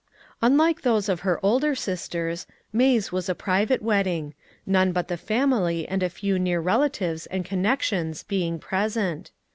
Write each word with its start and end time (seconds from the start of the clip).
Unlike 0.41 0.81
those 0.81 1.07
of 1.09 1.19
her 1.19 1.39
older 1.45 1.75
sisters, 1.75 2.47
May's 2.73 3.11
was 3.11 3.29
a 3.29 3.35
private 3.35 3.83
wedding 3.83 4.33
none 4.65 4.93
but 4.93 5.09
the 5.09 5.15
family 5.15 5.87
and 5.87 6.01
a 6.01 6.09
few 6.09 6.39
near 6.39 6.59
relatives 6.59 7.27
and 7.27 7.45
connections 7.45 8.23
being 8.23 8.57
present. 8.57 9.29